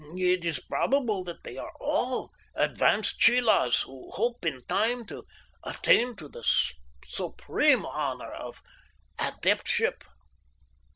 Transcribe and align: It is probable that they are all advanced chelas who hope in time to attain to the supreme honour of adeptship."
It 0.17 0.43
is 0.45 0.57
probable 0.59 1.23
that 1.25 1.43
they 1.43 1.57
are 1.57 1.73
all 1.79 2.31
advanced 2.55 3.19
chelas 3.19 3.83
who 3.83 4.09
hope 4.09 4.43
in 4.43 4.61
time 4.65 5.05
to 5.05 5.25
attain 5.63 6.15
to 6.15 6.27
the 6.27 6.43
supreme 7.05 7.85
honour 7.85 8.31
of 8.31 8.63
adeptship." 9.19 10.01